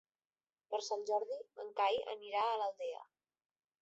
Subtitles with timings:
[0.73, 3.05] Per Sant Jordi en Cai anirà a l'Aldea.